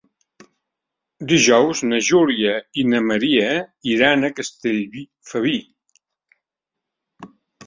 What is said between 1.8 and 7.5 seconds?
na Júlia i na Maria iran a Castellfabib.